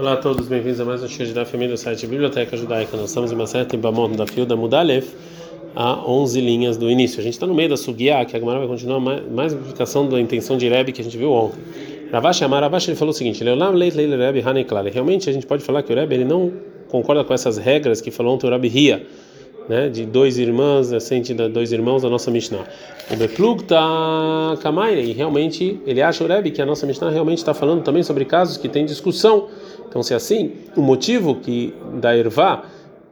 [0.00, 2.96] Olá a todos, bem-vindos a mais um show da família do site Biblioteca Judaica.
[2.96, 5.14] Nós estamos em uma certa Bamont da Fio da Mudalef,
[5.76, 7.20] a 11 linhas do início.
[7.20, 10.08] A gente está no meio da Sugiá, que a vai continuar mais, mais uma explicação
[10.08, 11.60] da intenção de Rebbe que a gente viu ontem.
[12.10, 14.84] Ravash Amar Ravash ele falou o seguinte: Leolam Leit Leil Rebbe Haneklal.
[14.84, 16.50] Realmente a gente pode falar que o Rebbe ele não
[16.88, 19.06] concorda com essas regras que falou ontem o Rebbe Ria.
[19.68, 22.64] Né, de dois irmãs, ascente de dois irmãos da nossa Mishnah.
[23.08, 27.38] O Beplug tá Kamaire, e realmente ele acha o Rebbe que a nossa Mishnah realmente
[27.38, 29.46] está falando também sobre casos que tem discussão.
[29.90, 32.62] Então, se é assim, o motivo que da ervá,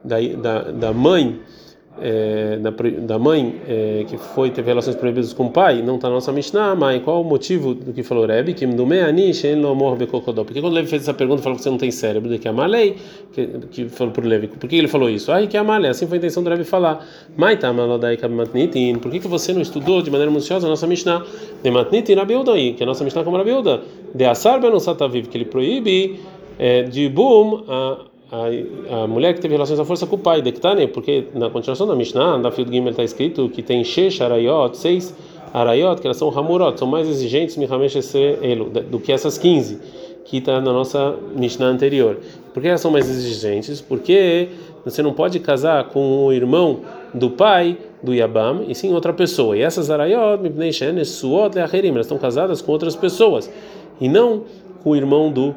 [0.04, 1.40] da, da, da mãe,
[2.00, 6.06] é, da, da, mãe é, que foi teve relações proibidas com o pai, não está
[6.08, 8.54] na nossa Mishnah, mas qual o motivo do que falou Rebbe?
[8.54, 8.64] Que
[10.44, 12.52] Porque quando Levi fez essa pergunta, falou que você não tem cérebro, de que é
[12.52, 12.94] a lei,
[13.32, 14.46] que, que falou o Levi.
[14.46, 15.32] Por que ele falou isso?
[15.32, 17.04] Ah, que é a lei, assim foi a intenção do Rebbe falar.
[17.36, 21.24] Mas tá, por que, que você não estudou de maneira minuciosa a nossa Mishnah?
[21.60, 22.14] De Matnitin
[22.76, 23.80] que a nossa Mishnah é como Rabiuda.
[24.14, 26.20] De Asar Ben Sataviv, que ele proíbe
[26.58, 27.98] é, de Boom a
[28.30, 31.86] a, a mulher que teve relações à força com o pai, Dektane, porque na continuação
[31.86, 35.14] da Mishnah, da Field Gimel está escrito que tem Shesh Arayot, seis
[35.52, 37.56] Arayot, que elas são Hamurot, são mais exigentes
[38.90, 39.80] do que essas 15
[40.24, 42.18] que está na nossa Mishnah anterior.
[42.52, 43.80] Por que elas são mais exigentes?
[43.80, 44.48] Porque
[44.84, 46.80] você não pode casar com o irmão
[47.14, 49.56] do pai do Yabam e sim outra pessoa.
[49.56, 50.42] E essas Arayot,
[51.06, 51.72] Suot, elas
[52.04, 53.50] estão casadas com outras pessoas
[53.98, 54.42] e não
[54.82, 55.54] com o irmão do.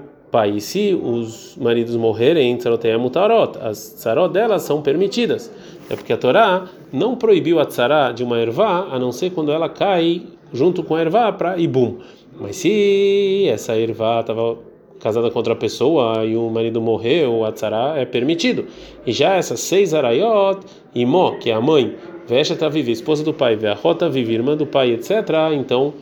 [0.55, 5.51] E se os maridos morrerem, tzaroteia mutarot, as tzarot delas são permitidas.
[5.89, 9.51] É porque a Torá não proibiu a tzará de uma ervá, a não ser quando
[9.51, 11.97] ela cai junto com a ervá para ibum.
[12.39, 14.57] Mas se essa ervá estava
[15.01, 18.65] casada com outra pessoa e o marido morreu, a tzará é permitido.
[19.05, 20.59] E já essas seis arayot,
[20.95, 21.95] imó, que é a mãe,
[22.27, 25.11] Vesha vive, esposa do pai, Veachota vive, irmã do pai, etc.
[25.53, 25.93] Então,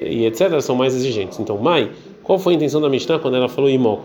[0.00, 0.60] e etc.
[0.60, 1.38] são mais exigentes.
[1.38, 1.90] Então, mãe
[2.26, 3.96] qual foi a intenção da Mishnah quando ela falou imó,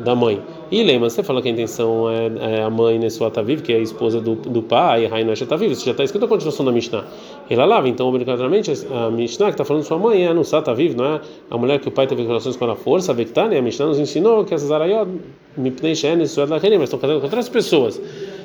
[0.00, 0.40] da mãe?
[0.70, 3.78] E lembra, você falou que a intenção é, é a mãe Nessuataviv, que é a
[3.78, 7.04] esposa do, do pai, Raina Shetaviv, isso já está escrito a continuação da Mishnah.
[7.50, 11.04] Ela lava, então, obrigatoriamente, a Mishnah que está falando sua mãe é a Nussataviv, não
[11.04, 11.20] é
[11.50, 13.98] a mulher que o pai teve relações com a força, a Vektane, a Mishnah nos
[13.98, 15.10] ensinou que essas arayot,
[15.54, 18.00] Mipnei Shen, mas estão casando com outras pessoas.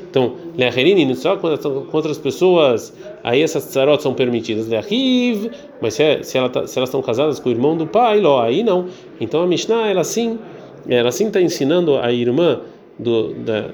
[0.09, 1.47] Então, leacherini, só com
[1.91, 4.67] outras pessoas, aí essas tsarot são permitidas.
[4.67, 5.51] Leachiv,
[5.81, 8.19] mas se, é, se, ela tá, se elas estão casadas com o irmão do pai,
[8.19, 8.85] ló, aí não.
[9.19, 10.39] Então a Mishnah, ela sim,
[10.87, 12.61] ela sim está ensinando a irmã
[12.97, 13.65] do, da,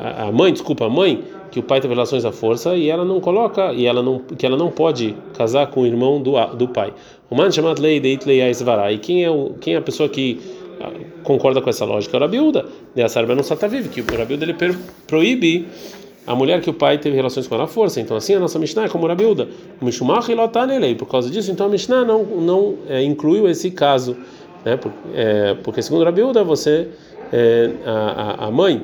[0.00, 3.04] a, a mãe, desculpa, a mãe, que o pai teve relações à força e ela
[3.04, 6.66] não coloca e ela não que ela não pode casar com o irmão do, do
[6.68, 6.94] pai.
[7.28, 10.40] O man chamado lei de Itlei E quem é o quem é a pessoa que
[11.22, 14.54] concorda com essa lógica, o Rabiuda, de Asarba não vive, que o Rabiuda ele
[15.06, 15.66] proíbe
[16.26, 18.00] a mulher que o pai teve relações com ela à força.
[18.00, 19.06] Então, assim, a nossa Mishnah é como.
[19.80, 20.94] O Mishumach e lei.
[20.94, 24.16] Por causa disso, então a Mishnah não, não é, incluiu esse caso.
[24.64, 24.76] Né?
[24.76, 26.88] Porque, é, porque segundo o Rabiuda, você,
[27.32, 28.82] é, a, a mãe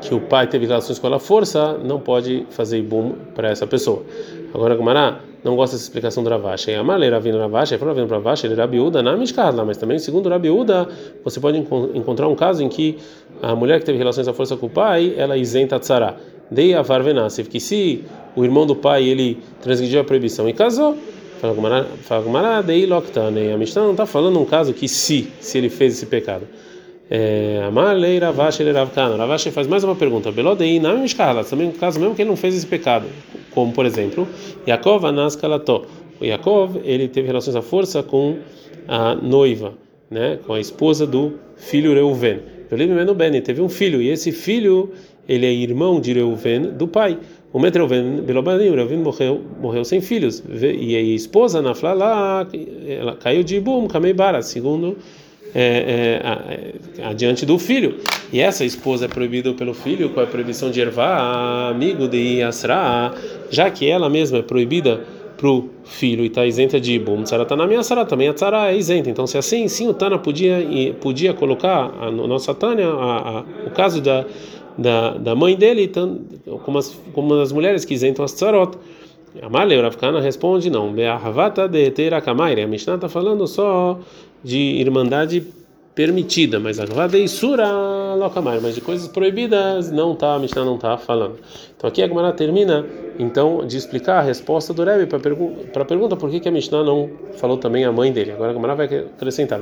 [0.00, 3.66] que o pai teve relações com ela à força, não pode fazer ibum para essa
[3.66, 4.02] pessoa.
[4.54, 6.72] Agora, Gumará não gosta dessa explicação do Ravashi.
[6.72, 10.28] A Malera vindo Ravashi, falou vindo Ravashi, ele é Rabiúda na Mishkarla, mas também, segundo
[10.28, 10.88] Rabiúda,
[11.24, 12.96] você pode encontrar um caso em que
[13.42, 16.16] a mulher que teve relações à força com o pai, ela isenta tzara.
[16.50, 18.04] Dei a Varvenasif, que se
[18.36, 20.96] o irmão do pai ele transgrediu a proibição e casou,
[21.40, 23.50] fala Gumará, dei Loktane.
[23.50, 26.46] A Mishnah não está falando um caso que se, se ele fez esse pecado.
[27.10, 29.16] É, Amalei Ravashi Ravkana.
[29.16, 30.32] Ravashi faz mais uma pergunta.
[30.32, 31.44] Belodei não Mishkarla.
[31.44, 33.06] Também no caso mesmo que ele não fez esse pecado.
[33.50, 34.26] Como, por exemplo,
[34.66, 35.84] Yaakov Anas Kalato.
[36.20, 38.36] O Yaakov, ele teve relações à força com
[38.88, 39.74] a noiva,
[40.10, 40.38] né?
[40.46, 42.40] Com a esposa do filho Reuven.
[43.16, 44.00] Ben teve um filho.
[44.00, 44.90] E esse filho,
[45.28, 47.18] ele é irmão de Reuven, do pai.
[47.52, 50.42] O Metreuven, Belobani, Reuven morreu, morreu sem filhos.
[50.50, 52.48] E a esposa, Naflala,
[52.88, 54.96] ela caiu de Ibum, Kameibara, segundo
[55.54, 56.20] é,
[56.98, 57.98] é, adiante do filho.
[58.32, 63.14] E essa esposa é proibida pelo filho com a proibição de ervar, amigo de Yasra,
[63.50, 65.04] já que ela mesma é proibida
[65.36, 67.24] para o filho e está isenta de Ibum.
[67.56, 69.10] na minha Sará, também a Tzara é isenta.
[69.10, 70.64] Então, se assim, sim, o Tana podia,
[71.00, 72.88] podia colocar a, no nossa Tânia
[73.66, 74.24] o caso da,
[74.78, 75.90] da, da mãe dele,
[76.64, 78.78] como as, como as mulheres que isentam as Tzarot.
[79.42, 80.92] Amalei, Ravkana responde: não.
[80.92, 82.62] Be'ahavata de Terakamaire.
[82.62, 83.98] A Mishnah está falando só
[84.44, 85.42] de irmandade
[85.94, 87.66] permitida, mas a Vadeisura
[88.16, 91.38] Lokamai, mas de coisas proibidas não tá, a Mishnah não está falando.
[91.76, 92.84] Então aqui a Gemara termina
[93.18, 96.52] então de explicar a resposta do Rebbe para pergu a pergunta por que, que a
[96.52, 98.32] Mishnah não falou também a mãe dele.
[98.32, 99.60] Agora a Gemara vai acrescentar,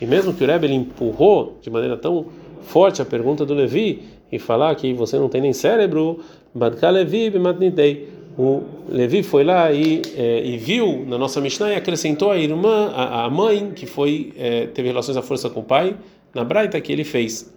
[0.00, 2.26] e mesmo que o Rebbe ele empurrou de maneira tão
[2.62, 6.20] forte a pergunta do Levi e falar que você não tem nem cérebro,
[6.54, 11.74] Badka Levi b'matnidei o Levi foi lá e, é, e viu na nossa Mishnah e
[11.74, 15.64] acrescentou a irmã, a, a mãe que foi é, teve relações à força com o
[15.64, 15.96] pai,
[16.32, 17.52] na braita que ele fez.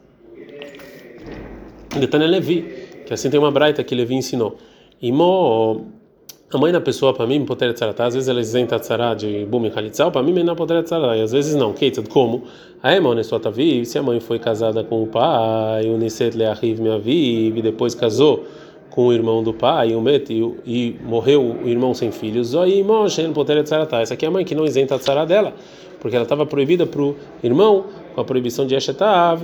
[2.00, 2.66] Detane Levi,
[3.06, 4.58] que assim tem uma braita que Levi ensinou.
[5.00, 9.46] E a mãe da pessoa, para mim, poder tzarata, às vezes ela isenta tzara de
[9.46, 11.74] bum e halitzal, para mim, não poder tzara, e às vezes não.
[11.74, 12.44] Keitzad, como?
[12.82, 16.82] A Emma, honestou vi, se a mãe foi casada com o pai, o Niset Leahiv
[16.82, 18.46] me aviv, e depois casou
[18.92, 22.84] com o irmão do pai, o Met, e, e morreu o irmão sem filhos, Zoi
[22.84, 24.02] Moshe, poder tzarata.
[24.02, 25.54] Essa aqui é a mãe que não isenta a tzara dela,
[26.00, 29.42] porque ela estava proibida para o irmão com a proibição de Eshetav,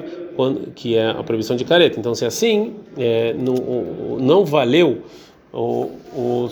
[0.75, 1.99] que é a proibição de careta.
[1.99, 4.99] Então, se assim, é, não, não valeu
[5.53, 6.50] o, o,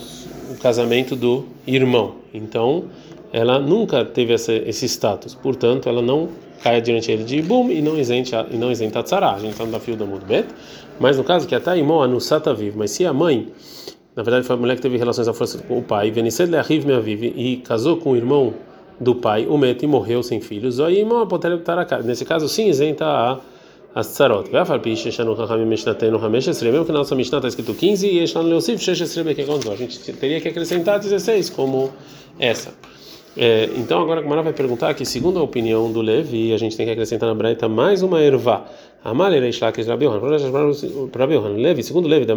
[0.51, 2.15] o casamento do irmão.
[2.33, 2.85] Então,
[3.33, 5.35] ela nunca teve esse, esse status.
[5.35, 6.29] Portanto, ela não
[6.65, 9.33] cai diante dele de Ibum e não isenta e não isenta tzara.
[9.33, 10.47] A gente está no da da Mudbet.
[10.99, 13.49] Mas no caso que a Taimó anusata vive, mas se a mãe,
[14.15, 16.85] na verdade foi a mulher que teve relações à força com o pai, Veniced le'ahiv
[16.85, 18.55] me vive e casou com o irmão
[18.99, 21.05] do pai, o Met, e morreu sem filhos, aí
[22.03, 23.39] nesse caso sim isenta a
[23.93, 24.49] as tzarot.
[24.49, 28.07] Vai falar piche shanu hachamim mishnatenu hameshesre, mesmo que na nossa mishnah está escrito 15
[28.07, 29.71] e shanu leosif sheshesre bekegonzo.
[29.71, 31.91] A gente teria que acrescentar 16 como
[32.39, 32.73] essa.
[33.37, 36.77] É, então agora a Gamara vai perguntar que segundo a opinião do Levi, a gente
[36.77, 38.65] tem que acrescentar na Braita mais uma ervá.
[41.57, 42.35] Levi, segundo Levi, da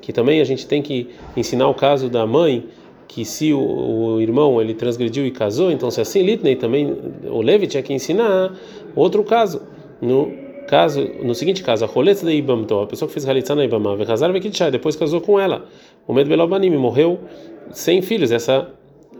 [0.00, 2.66] que também a gente tem que ensinar o caso da mãe
[3.08, 6.92] que se o, o, irmão ele transgrediu e casou, então se assim Litnei também
[7.24, 8.52] o Levi tinha que ensinar
[8.96, 9.62] outro caso
[10.02, 13.64] no caso, no seguinte caso, a roletz de Ibamto, a pessoa que fez halitzá na
[14.32, 15.66] Vekitchai, depois casou com ela.
[16.06, 17.20] O Med Belobanim morreu
[17.70, 18.32] sem filhos.
[18.32, 18.68] Essa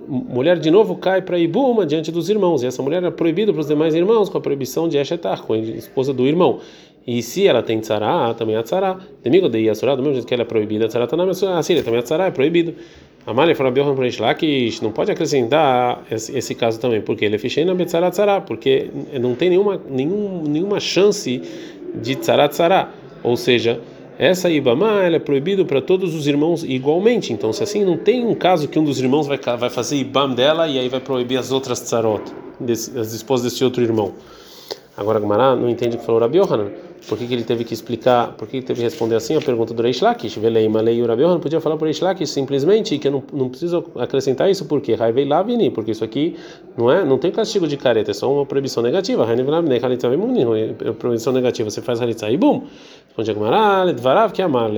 [0.09, 2.63] mulher de novo cai para Ibuma diante dos irmãos.
[2.63, 5.53] E essa mulher é proibida para os demais irmãos com a proibição de Eshetar, com
[5.53, 6.61] a esposa do irmão.
[7.07, 8.99] E se ela tem tzara, também a tzara.
[9.23, 12.27] Demigo de Yasurá, do mesmo jeito que ela é proibida, a tzara também a tzara
[12.27, 12.75] é proibido.
[13.27, 17.35] Amália falou Biohan para lá que não pode acrescentar esse, esse, caso também, porque ele
[17.35, 18.89] é ficheina betzarat tzara, porque
[19.21, 21.43] não tem nenhuma, nenhum, nenhuma chance
[21.95, 22.89] de tzarat tzara.
[23.25, 23.81] Ou seja,
[24.19, 27.33] essa ibama ela é proibido para todos os irmãos igualmente.
[27.33, 30.35] Então, se assim, não tem um caso que um dos irmãos vai, vai fazer ibam
[30.35, 32.23] dela e aí vai proibir as outras tzarot,
[32.69, 34.15] as esposas desse outro irmão.
[34.97, 36.71] Agora, Gamara não entende o que falou Rabi Yohanan.
[37.09, 39.41] Por que, que ele teve que explicar, por que ele teve que responder assim a
[39.41, 40.37] pergunta do Reish Lakish?
[40.39, 43.23] Velei, Malei, o Rabi Yohanan podia falar para o Reish Lakish simplesmente que eu não,
[43.33, 46.35] não preciso acrescentar isso, porque Raivei Lavini, porque isso aqui
[46.77, 49.25] não é, não tem castigo de careta, é só uma proibição negativa.
[49.25, 52.63] É proibição negativa, você faz halitza e bum.
[53.07, 54.69] Responde a Gamara, Dvarav que amar,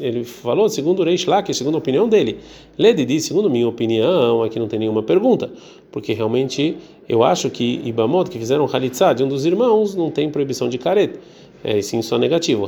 [0.00, 2.40] ele falou segundo o Reish Lakish, segundo a opinião dele.
[2.76, 5.48] Ledidi, segundo minha opinião, aqui não tem nenhuma pergunta,
[5.92, 6.76] porque realmente
[7.08, 10.76] eu acho que Ibamot, que fizeram halitzá de um dos irmãos, não tem proibição de
[10.76, 11.35] careta
[11.66, 12.64] é sim só negativo.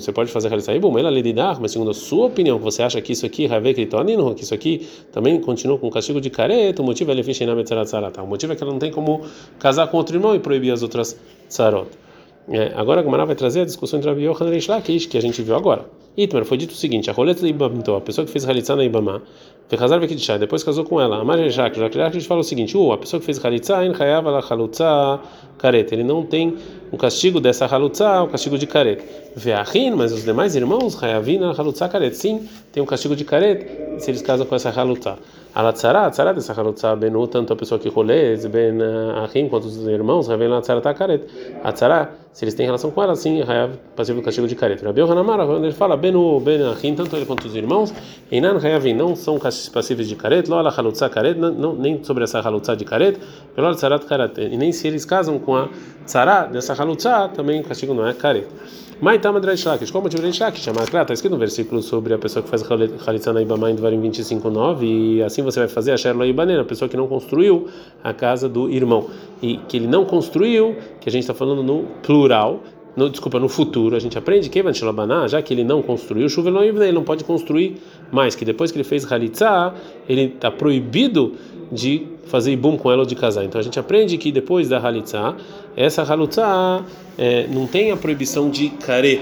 [0.00, 3.12] Você pode fazer halitza ibum, ela lidar, mas segundo a sua opinião, você acha que
[3.12, 3.46] isso aqui,
[4.34, 7.14] que isso aqui também continua com castigo de careta, o motivo é
[8.24, 9.22] O motivo é que ela não tem como
[9.60, 11.16] casar com outro irmão e proibir as outras
[11.48, 11.88] tzarot.
[12.48, 15.20] É, agora a Gamara vai trazer a discussão entre Rabi Yochanan e Reish que a
[15.20, 15.84] gente viu agora.
[16.16, 18.84] Itmer foi dito o seguinte: a roleta de Ibamto, a pessoa que fez halitzá na
[18.84, 19.22] Ibamá,
[19.70, 21.20] Fechazar Vekidishá, depois casou com ela.
[21.20, 24.40] Amar Jacques, Jacques fala o seguinte: uh, a pessoa que fez halitzá, en chayav la
[24.40, 25.20] halutza
[25.56, 25.94] careta.
[25.94, 26.56] Ele não tem
[26.90, 29.04] o castigo dessa halutza, o castigo de careta.
[29.36, 32.16] Veachin, mas os demais irmãos, hayavina halutza careta.
[32.16, 35.16] Sim, tem um castigo de careta se eles casam com essa halutza.
[35.54, 38.78] Alatzara, tzara dessa halutza benu, tanto a pessoa que rolês, ben
[39.22, 41.26] achim, quanto os irmãos, lá tzara careta.
[41.62, 44.86] A tzara, se eles têm relação com ela, sim, hayav, passivo do castigo de careta.
[44.86, 47.92] Rabi Yohanamara, quando ele fala benu, ben achim, tanto ele quanto os irmãos,
[48.30, 52.76] einan hayavin, não são passíveis de careta, lo ala halutza careta, nem sobre essa halutza
[52.76, 53.18] de careta,
[53.54, 54.42] pelo tzarat careta.
[54.42, 55.68] E nem se eles casam com a
[56.06, 58.48] tzara dessa halutza, também o castigo não é careta.
[59.00, 60.66] Maitama Dreish Lakish, como motivo Dreish Lakish?
[60.66, 62.62] Está escrito no versículo sobre a pessoa que faz
[63.06, 66.64] Halitzah na Ibama em Dvarim 25.9 e assim você vai fazer a Sherlo Ibanena, a
[66.66, 67.66] pessoa que não construiu
[68.04, 69.08] a casa do irmão.
[69.40, 72.62] E que ele não construiu, que a gente está falando no plural,
[72.96, 74.58] no, desculpa, no futuro, a gente aprende que
[75.28, 76.28] já que ele não construiu,
[76.82, 77.76] ele não pode construir
[78.10, 79.74] mais, que depois que ele fez Halitzah,
[80.08, 81.34] ele está proibido
[81.70, 83.44] de fazer ibum com ela ou de casar.
[83.44, 85.34] Então a gente aprende que depois da halitzá,
[85.76, 86.84] essa halitzá
[87.18, 89.20] é, não tem a proibição de caret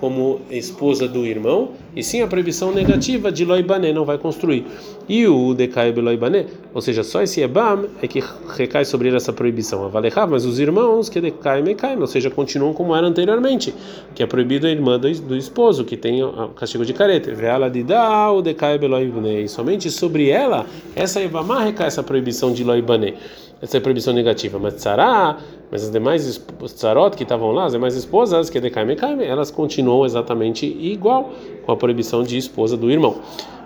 [0.00, 4.64] como esposa do irmão, e sim a proibição negativa de loibané, não vai construir.
[5.06, 8.22] E o decai loibané, ou seja, só esse ebam é que
[8.56, 9.84] recai sobre ele essa proibição.
[9.84, 13.74] Avalechav, mas os irmãos que decai mecai, ou seja, continuam como era anteriormente,
[14.14, 17.34] que é proibido a irmã do, do esposo, que tem o castigo de careta.
[17.34, 17.84] Veala de
[18.32, 20.64] o decai loibané, e somente sobre ela,
[20.96, 23.14] essa ebamá recai essa proibição de loibané
[23.62, 24.58] essa é proibição negativa.
[24.58, 25.38] Mas tzará,
[25.70, 30.04] mas as demais tzarot que estavam lá, as demais esposas, que é decaime elas continuam
[30.04, 31.30] exatamente igual
[31.64, 33.16] com a proibição de esposa do irmão.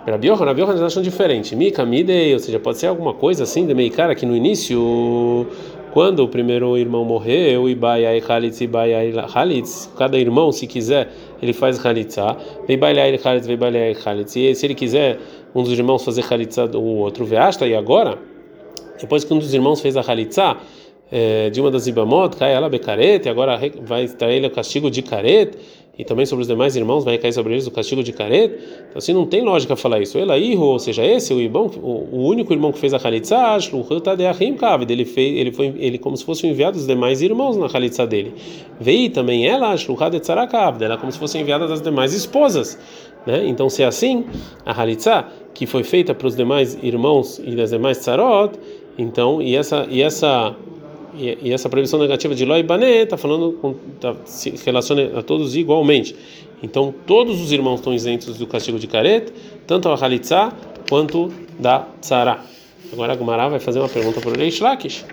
[0.07, 1.57] Rabi Rabi Yohanan acham diferente.
[1.57, 5.47] Mika, midei, ou seja, pode ser alguma coisa assim de cara que no início
[5.93, 11.09] quando o primeiro irmão morreu, Ibaiai Halitz, Ibaiai Halitz, cada irmão, se quiser,
[11.41, 12.37] ele faz Halitzá,
[12.69, 15.21] Ibaiai Halitz, Ibaiai Halitz, e se ele quiser,
[15.55, 18.19] um dos irmãos fazer Halitzá, o outro Veasta, e agora,
[19.01, 20.59] depois que um dos irmãos fez a Halitzá,
[21.11, 25.03] é, de uma das Ibamot, cai ela becarete, agora vai estar ele o castigo de
[25.03, 25.59] carete,
[25.97, 28.55] e também sobre os demais irmãos vai cair sobre eles o castigo de carete.
[28.89, 30.19] Então, assim, não tem lógica falar isso.
[30.19, 33.37] Ela ou seja, esse o irmão, o, o único irmão que fez a Khalitsa,
[34.93, 38.35] ele fez, ele foi, ele como se fosse enviado dos demais irmãos na Khalitsa dele.
[38.81, 39.73] Veio também ela,
[40.81, 42.77] ela como se fosse enviada das demais esposas,
[43.25, 43.47] né?
[43.47, 44.25] Então, se é assim,
[44.67, 48.59] a Khalitsa que foi feita para os demais irmãos e das demais tsarot,
[48.97, 50.55] então, e essa e essa
[51.17, 55.23] e, e essa proibição negativa de Loi Bané está falando com, tá, se relaciona a
[55.23, 56.15] todos igualmente.
[56.63, 59.33] Então todos os irmãos estão isentos do castigo de caret,
[59.67, 60.53] tanto a Halitzá
[60.89, 62.39] quanto da Tzara.
[62.93, 65.05] Agora a Gumara vai fazer uma pergunta para o Reish Lakish.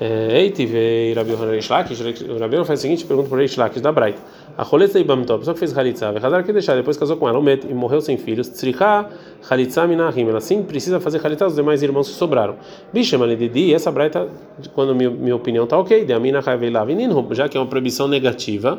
[0.00, 2.00] É, Eiti veio Rabi Reish Lakish.
[2.00, 4.20] O Rabi faz o seguinte pergunta para o Reish Lakish da Braita.
[4.58, 7.28] A Roletza Ibamtó, a pessoa que fez Halitzá, vai casar que deixar, depois casou com
[7.28, 9.06] ela, Met, e morreu sem filhos, Tzricha
[9.50, 12.56] Halitzá Minahim, ela sim precisa fazer Halitzá os demais irmãos que sobraram.
[12.90, 14.26] Bishema Ledidi, essa braita,
[14.74, 18.78] quando minha, minha opinião está ok, de Amina Haveilavininho, já que é uma proibição negativa,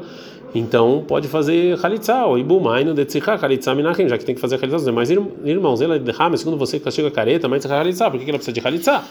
[0.56, 4.56] então pode fazer Halitzá, ou Ibumaino de Tzricha Halitzá Minahim, já que tem que fazer
[4.56, 5.80] Halitzá os demais irmãos.
[5.80, 9.04] Ela mas segundo você castiga a careta, mas Halitzá, por que ela precisa de Halitzá?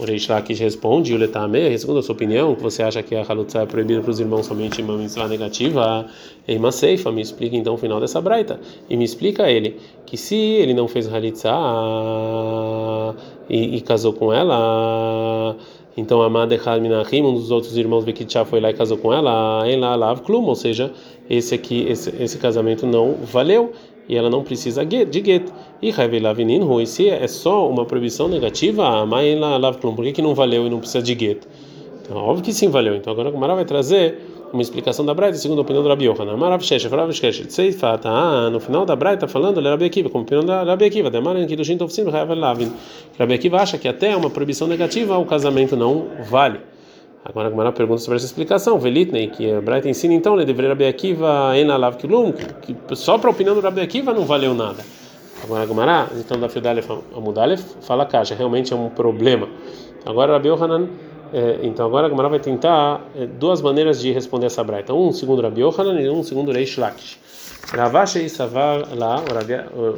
[0.00, 3.22] O Reish Lakish responde, o Letame, segundo a sua opinião, que você acha que a
[3.22, 6.06] Halutza é proibida para os irmãos somente uma mitzvah negativa,
[6.48, 8.58] Eima Seifa, me explica então o final dessa braita.
[8.88, 9.76] E me explica ele,
[10.06, 11.50] que se ele não fez Halitza
[13.48, 15.54] e, e casou com ela,
[15.96, 19.64] então Amad Echad Minachim, um dos outros irmãos Bekitchá foi lá e casou com ela,
[19.68, 20.92] em lá Lav Klum, ou seja,
[21.28, 23.72] esse aqui, esse, esse casamento não valeu
[24.08, 25.48] e ela não precisa de get.
[25.84, 30.22] E Havelavinin e se é só uma proibição negativa, a mãe lav por que, que
[30.22, 31.42] não valeu e não precisa de get?
[32.00, 32.96] Então, óbvio que sim valeu.
[32.96, 34.18] Então agora o Mara vai trazer
[34.50, 36.38] uma explicação da Braita, segundo a opinião do Rabi Yohanan.
[36.38, 37.10] Marav Shesh, Rav
[38.02, 41.46] ah, no final da Braita falando, ele é Rabi como opinião da Rabi Akiva, Demaran
[41.46, 42.72] Kidushin Tovsim, Havelavin.
[43.18, 46.60] Rabi Akiva acha que até uma proibição negativa o casamento não vale.
[47.22, 48.78] Agora a Gemara pergunta sobre essa explicação.
[48.78, 53.28] Velitnei, que a Braita ensina então, ele deveria Rabi Akiva Enalav Kilum, que só para
[53.28, 54.82] a opinião do Rabi Akiva não valeu nada.
[55.44, 59.46] Agora a Gemara, então da Fidalef Amudalef, fala caixa, realmente é um problema.
[60.06, 60.88] Agora Rabi Yohanan,
[61.34, 64.94] é, então agora a Gemara vai tentar é, duas maneiras de responder essa Braita.
[64.94, 67.18] Um segundo Rabi Yohanan e um segundo Reish Lakish.
[67.72, 69.22] Ravashi e Savar lá,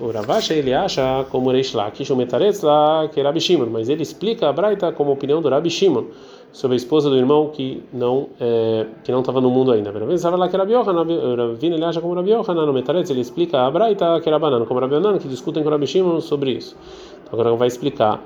[0.00, 3.88] o Ravashi ele acha como Reish Lakish, o Metaretz lá, que é Rabi Shimon, mas
[3.88, 6.06] ele explica a Braita como opinião do Rabi Shimon
[6.52, 9.92] sobre a esposa do irmão que não é, que não estava no mundo ainda.
[9.92, 11.06] Pelo sabe lá que era Biohanan,
[11.60, 14.80] ele acha como Rabi Yohanan, no Metaretz ele explica a Braita que era banana, como
[14.80, 16.76] Rabi Yohanan, que discutem com Rabi Shimon sobre isso.
[17.22, 18.22] Então agora vai explicar.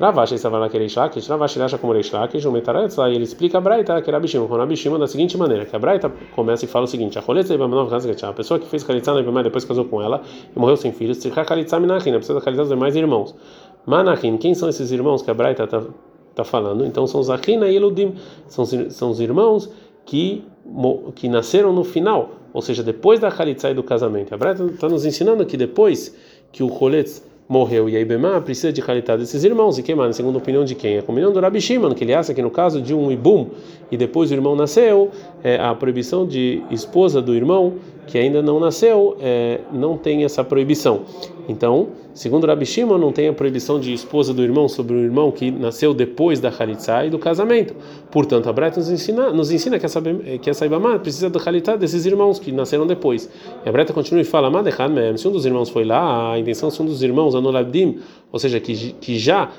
[0.00, 3.10] Ravash ele lá que Reish Lakish, Ravash ele acha como Reish Lakish, o Metaretz lá
[3.10, 5.74] ele explica a Braita que era Rabi Shimon, com Rabi Shimon da seguinte maneira, que
[5.74, 9.64] a Braita começa e fala o seguinte: a pessoa que fez Kalitza na Ibamai depois
[9.64, 10.22] casou com ela
[10.54, 13.34] e morreu sem filhos, Kalitza Minachin, precisa Kalitza dos demais irmãos.
[13.86, 15.82] Manachin, quem são esses irmãos que a Braita está
[16.40, 16.86] está falando.
[16.86, 18.14] Então são os Achina e Eludim,
[18.46, 19.68] são, são os irmãos
[20.06, 20.44] que,
[21.14, 24.32] que nasceram no final, ou seja, depois da Khalitsa e do casamento.
[24.32, 26.14] A Breta está nos ensinando que depois
[26.52, 29.78] que o Choletz morreu e a Ibemá precisa de Khalitá desses irmãos.
[29.78, 30.98] E que, mano, segundo a opinião de quem?
[30.98, 33.48] A opinião do Rabi Shimon, que ele acha que no caso de um Ibum
[33.90, 35.10] e depois o irmão nasceu,
[35.42, 37.74] é, a proibição de esposa do irmão
[38.08, 41.02] que ainda não nasceu é, não tem essa proibição.
[41.48, 45.30] Então, segundo Rabi Shimon, não tem a proibição de esposa do irmão sobre o irmão
[45.30, 47.74] que nasceu depois da Khalitsa e do casamento.
[48.10, 50.02] Portanto, a Breta nos ensina, nos ensina que essa,
[50.42, 53.30] que essa Ibamá precisa da Khalitsa desses irmãos que nasceram depois.
[53.64, 54.50] E a Breta continua e fala:
[55.16, 57.98] se um dos irmãos foi lá, a intenção se um dos irmãos, Anoladim,
[58.30, 59.50] ou seja, que, que já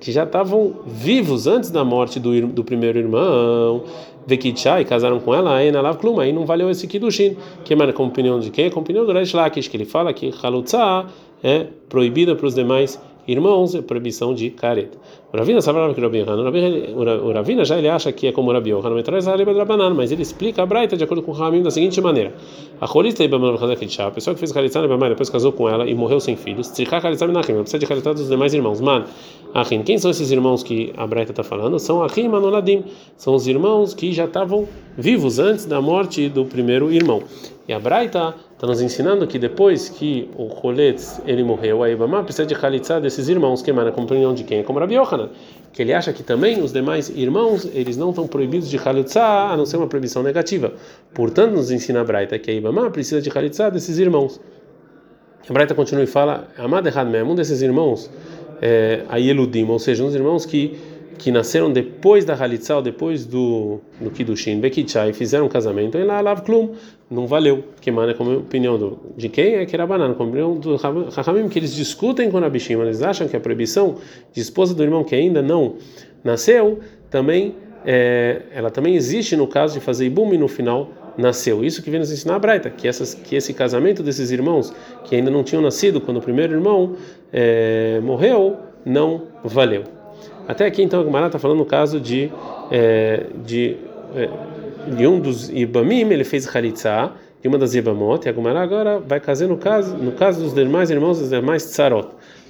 [0.00, 3.84] que já estavam vivos antes da morte do, do primeiro irmão,
[4.26, 7.92] Vekitchá, e casaram com ela, aí na Kluma, aí não valeu esse Kiddushin, que é
[7.92, 8.70] com opinião de quem?
[8.70, 11.06] Com opinião do Reish Lakish, que ele fala que Halutza
[11.42, 14.98] é proibida para os demais irmãos, é proibição de careta.
[15.32, 19.94] O Ravina sabe que o Ravina já ele acha que é como o Rabi Yohanan,
[19.94, 22.32] mas ele explica a Braita de acordo com o Ramim da seguinte maneira:
[22.80, 26.68] a Cholista a pessoa que fez Khalitsa depois casou com ela e morreu sem filhos,
[26.68, 28.80] precisa de Khalitsa dos demais irmãos.
[28.80, 29.04] Man,
[29.54, 31.78] Achim, quem são esses irmãos que a Braita está falando?
[31.78, 32.84] São Achim Manoladim,
[33.16, 37.22] são os irmãos que já estavam vivos antes da morte do primeiro irmão.
[37.66, 42.22] E a Braita está nos ensinando que depois que o Choletz ele morreu, a Ibama
[42.22, 44.62] precisa de Khalitsa desses irmãos, que na compreensão de quem?
[44.62, 45.30] Como Rabi Yohanan,
[45.72, 49.56] que ele acha que também os demais irmãos eles não estão proibidos de Khalitsa, a
[49.56, 50.74] não ser uma proibição negativa.
[51.14, 54.38] Portanto, nos ensina a Braita que a Ibama precisa de Khalitsa desses irmãos.
[55.48, 58.10] A Braita continua e fala: Amad Errad um desses irmãos,
[58.60, 60.78] é, Ayeludim, ou seja, uns irmãos que
[61.18, 66.20] que nasceram depois da Halitzal, depois do, do Kiddushin, Bekichai, fizeram um casamento, e lá,
[66.20, 66.70] Lav Klum,
[67.10, 67.64] não valeu.
[67.80, 69.54] Que mano é como a opinião do, de quem?
[69.54, 72.80] É que era banana, como a opinião do Rahamim, que eles discutem com a Bishim,
[72.80, 73.96] eles acham que a proibição
[74.32, 75.76] de esposa do irmão que ainda não
[76.22, 76.80] nasceu,
[77.10, 77.54] também,
[77.86, 81.64] é, ela também existe no caso de fazer Ibum e no final nasceu.
[81.64, 85.14] Isso que vem nos ensinar a Braita, que, essas, que esse casamento desses irmãos que
[85.14, 86.96] ainda não tinham nascido quando o primeiro irmão
[87.32, 89.93] é, morreu, não valeu.
[90.46, 92.30] Até aqui então a Gemara está falando no caso de
[92.70, 93.76] é, de,
[94.14, 94.28] é,
[94.94, 99.00] de um dos Ibamim, ele fez Khalitsa, de uma das Ibamot, e a Gemara agora
[99.00, 102.08] vai fazer no caso, no caso dos demais irmãos, dos demais Tsarot.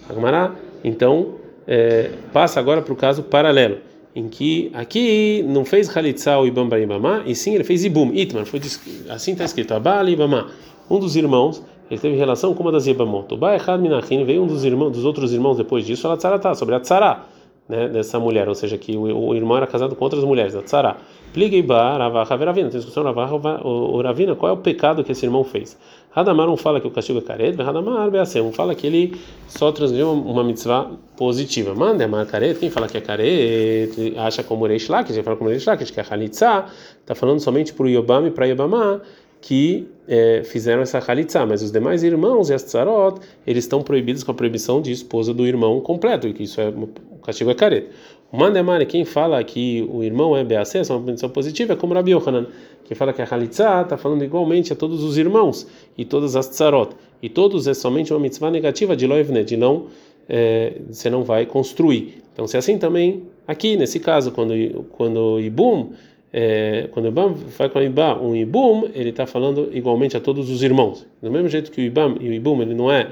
[0.08, 1.34] A Gemara então
[1.66, 3.78] é, passa agora para o caso paralelo
[4.14, 8.44] em que aqui não fez Khalitsa o Ibam Ibamá, e sim ele fez Ibum, Itman,
[8.44, 8.60] foi
[9.10, 10.50] assim está escrito, Abal Ibamá,
[10.88, 13.34] um dos irmãos, ele teve relação com uma das Ibamot.
[13.34, 16.74] O Baechad Minachin veio um dos irmãos, dos outros irmãos depois disso, ela Tzaratá, sobre
[16.76, 17.22] a Tzara,
[17.68, 20.62] né, dessa mulher, ou seja, que o, o, irmão era casado com outras mulheres, a
[20.62, 20.96] Tzara.
[21.32, 23.34] Pligeiba, Ravaha, Veravina, tem discussão Ravaha,
[23.66, 25.76] o Ravina, qual é o pecado que esse irmão fez?
[26.14, 29.72] Radamar um fala que o castigo é caret, Radamar Beacem, um fala que ele só
[29.72, 31.74] transmitiu uma mitzvah positiva.
[31.74, 35.50] Manda Amar caret, quem fala que é caret, acha como Reish Lakish, quem fala como
[35.50, 36.66] Reish Lakish, que é Halitzah,
[37.00, 39.00] está falando somente para o Yobam e para Yobamá,
[39.44, 44.24] que é, fizeram essa halitzá, mas os demais irmãos e as tzarot, eles estão proibidos
[44.24, 47.90] com a proibição de esposa do irmão completo, que isso é o castigo é careta.
[48.32, 51.92] O Mandemari, quem fala que o irmão é BAC, é uma proibição positiva, é como
[51.92, 52.46] Rabi Yohanan,
[52.84, 55.66] que fala que a halitzá está falando igualmente a todos os irmãos
[55.98, 59.88] e todas as tzarot, e todos é somente uma mitzvah negativa de loivne, de não,
[60.26, 62.22] é, você não vai construir.
[62.32, 64.54] Então, se é assim também, aqui nesse caso, quando,
[64.92, 65.92] quando Ibum
[66.36, 70.20] é, quando o Ibam vai com o Ibam, um Ibum, ele está falando igualmente a
[70.20, 71.06] todos os irmãos.
[71.22, 73.08] Do mesmo jeito que o Ibam e o Ibum, ele não é,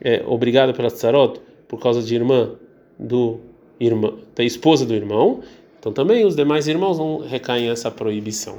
[0.00, 2.52] é obrigado pela Tsarot por causa de irmã
[2.98, 3.40] do
[3.78, 5.42] irmã, da esposa do irmão,
[5.78, 8.56] então também os demais irmãos não recaem essa proibição.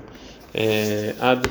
[0.54, 1.50] É, ad.